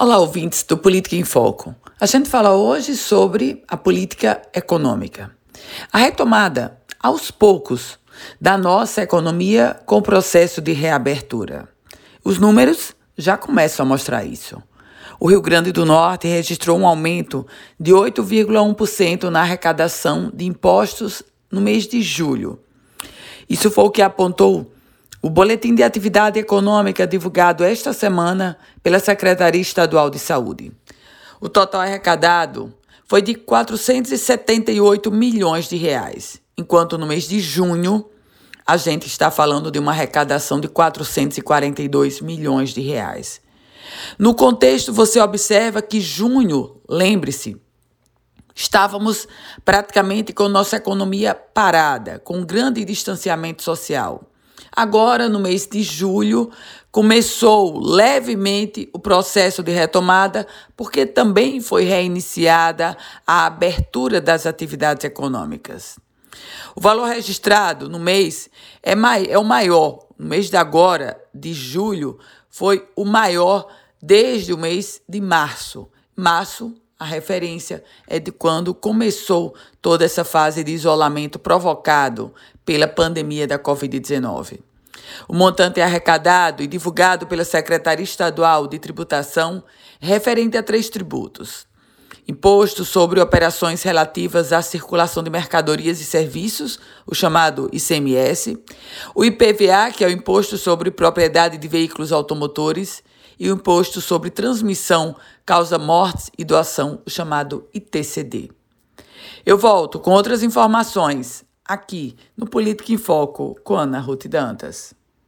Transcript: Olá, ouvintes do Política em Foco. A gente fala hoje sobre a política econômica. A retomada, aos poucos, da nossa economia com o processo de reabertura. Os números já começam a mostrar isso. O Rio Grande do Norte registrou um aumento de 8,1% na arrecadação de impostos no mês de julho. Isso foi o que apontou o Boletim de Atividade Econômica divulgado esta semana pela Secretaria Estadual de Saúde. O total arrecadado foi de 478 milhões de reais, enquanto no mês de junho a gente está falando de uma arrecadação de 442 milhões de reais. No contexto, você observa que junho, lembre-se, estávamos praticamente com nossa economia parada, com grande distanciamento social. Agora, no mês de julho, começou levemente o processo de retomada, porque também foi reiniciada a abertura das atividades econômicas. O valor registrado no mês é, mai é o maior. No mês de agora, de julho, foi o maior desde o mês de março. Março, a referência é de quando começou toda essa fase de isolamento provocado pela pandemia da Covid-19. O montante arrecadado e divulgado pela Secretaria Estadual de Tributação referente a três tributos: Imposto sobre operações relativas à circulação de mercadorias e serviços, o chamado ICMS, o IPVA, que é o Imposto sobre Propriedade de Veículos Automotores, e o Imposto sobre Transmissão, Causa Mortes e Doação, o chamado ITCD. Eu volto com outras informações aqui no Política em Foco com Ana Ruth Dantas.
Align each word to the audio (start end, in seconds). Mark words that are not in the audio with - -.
Olá, 0.00 0.16
ouvintes 0.18 0.62
do 0.62 0.78
Política 0.78 1.16
em 1.16 1.24
Foco. 1.24 1.74
A 2.00 2.06
gente 2.06 2.28
fala 2.28 2.54
hoje 2.54 2.96
sobre 2.96 3.64
a 3.66 3.76
política 3.76 4.40
econômica. 4.54 5.32
A 5.92 5.98
retomada, 5.98 6.78
aos 7.02 7.32
poucos, 7.32 7.98
da 8.40 8.56
nossa 8.56 9.02
economia 9.02 9.76
com 9.84 9.96
o 9.96 10.02
processo 10.02 10.60
de 10.60 10.70
reabertura. 10.70 11.68
Os 12.24 12.38
números 12.38 12.94
já 13.16 13.36
começam 13.36 13.84
a 13.84 13.88
mostrar 13.88 14.24
isso. 14.24 14.62
O 15.18 15.28
Rio 15.28 15.42
Grande 15.42 15.72
do 15.72 15.84
Norte 15.84 16.28
registrou 16.28 16.78
um 16.78 16.86
aumento 16.86 17.44
de 17.80 17.90
8,1% 17.90 19.24
na 19.24 19.40
arrecadação 19.40 20.30
de 20.32 20.44
impostos 20.44 21.24
no 21.50 21.60
mês 21.60 21.88
de 21.88 22.00
julho. 22.02 22.60
Isso 23.50 23.68
foi 23.68 23.82
o 23.82 23.90
que 23.90 24.00
apontou 24.00 24.70
o 25.20 25.28
Boletim 25.28 25.74
de 25.74 25.82
Atividade 25.82 26.38
Econômica 26.38 27.06
divulgado 27.06 27.64
esta 27.64 27.92
semana 27.92 28.56
pela 28.82 29.00
Secretaria 29.00 29.60
Estadual 29.60 30.10
de 30.10 30.18
Saúde. 30.18 30.72
O 31.40 31.48
total 31.48 31.80
arrecadado 31.80 32.72
foi 33.04 33.20
de 33.20 33.34
478 33.34 35.10
milhões 35.10 35.68
de 35.68 35.76
reais, 35.76 36.40
enquanto 36.56 36.96
no 36.96 37.06
mês 37.06 37.24
de 37.24 37.40
junho 37.40 38.08
a 38.64 38.76
gente 38.76 39.06
está 39.06 39.30
falando 39.30 39.70
de 39.70 39.78
uma 39.78 39.92
arrecadação 39.92 40.60
de 40.60 40.68
442 40.68 42.20
milhões 42.20 42.70
de 42.70 42.82
reais. 42.82 43.40
No 44.18 44.34
contexto, 44.34 44.92
você 44.92 45.18
observa 45.18 45.80
que 45.80 46.00
junho, 46.00 46.80
lembre-se, 46.88 47.56
estávamos 48.54 49.26
praticamente 49.64 50.32
com 50.32 50.48
nossa 50.48 50.76
economia 50.76 51.34
parada, 51.34 52.18
com 52.18 52.44
grande 52.44 52.84
distanciamento 52.84 53.62
social. 53.62 54.27
Agora, 54.74 55.28
no 55.28 55.38
mês 55.38 55.66
de 55.66 55.82
julho, 55.82 56.50
começou 56.90 57.78
levemente 57.78 58.88
o 58.92 58.98
processo 58.98 59.62
de 59.62 59.72
retomada, 59.72 60.46
porque 60.76 61.06
também 61.06 61.60
foi 61.60 61.84
reiniciada 61.84 62.96
a 63.26 63.46
abertura 63.46 64.20
das 64.20 64.46
atividades 64.46 65.04
econômicas. 65.04 65.98
O 66.74 66.80
valor 66.80 67.08
registrado 67.08 67.88
no 67.88 67.98
mês 67.98 68.48
é, 68.82 68.94
mai 68.94 69.26
é 69.28 69.38
o 69.38 69.44
maior. 69.44 70.06
No 70.18 70.26
mês 70.26 70.50
de 70.50 70.56
agora, 70.56 71.20
de 71.34 71.52
julho, 71.52 72.18
foi 72.48 72.88
o 72.96 73.04
maior 73.04 73.68
desde 74.02 74.52
o 74.52 74.58
mês 74.58 75.00
de 75.08 75.20
março. 75.20 75.88
Março, 76.16 76.74
a 76.98 77.04
referência 77.04 77.84
é 78.08 78.18
de 78.18 78.32
quando 78.32 78.74
começou 78.74 79.54
toda 79.80 80.04
essa 80.04 80.24
fase 80.24 80.64
de 80.64 80.72
isolamento 80.72 81.38
provocado 81.38 82.34
pela 82.64 82.88
pandemia 82.88 83.46
da 83.46 83.58
Covid-19. 83.58 84.58
O 85.28 85.34
montante 85.34 85.80
arrecadado 85.80 86.62
e 86.62 86.66
divulgado 86.66 87.26
pela 87.26 87.44
Secretaria 87.44 88.02
Estadual 88.02 88.66
de 88.66 88.78
Tributação 88.78 89.62
referente 90.00 90.56
a 90.56 90.62
três 90.62 90.88
tributos: 90.88 91.66
Imposto 92.26 92.84
sobre 92.84 93.20
operações 93.20 93.82
relativas 93.84 94.52
à 94.52 94.60
circulação 94.60 95.22
de 95.22 95.30
mercadorias 95.30 96.00
e 96.00 96.04
serviços, 96.04 96.80
o 97.06 97.14
chamado 97.14 97.70
ICMS, 97.72 98.58
o 99.14 99.24
IPVA, 99.24 99.92
que 99.96 100.04
é 100.04 100.08
o 100.08 100.10
Imposto 100.10 100.58
sobre 100.58 100.90
Propriedade 100.90 101.56
de 101.58 101.68
Veículos 101.68 102.12
Automotores, 102.12 103.04
e 103.38 103.50
o 103.50 103.54
Imposto 103.54 104.00
sobre 104.00 104.30
Transmissão, 104.30 105.16
Causa 105.44 105.78
Mortes 105.78 106.30
e 106.36 106.44
Doação, 106.44 107.00
o 107.06 107.10
chamado 107.10 107.68
ITCD. 107.72 108.50
Eu 109.44 109.56
volto 109.56 109.98
com 110.00 110.10
outras 110.10 110.42
informações 110.42 111.44
aqui 111.64 112.16
no 112.36 112.46
Política 112.48 112.92
em 112.92 112.96
Foco 112.96 113.58
com 113.62 113.76
Ana 113.76 114.00
Ruth 114.00 114.26
Dantas. 114.26 114.97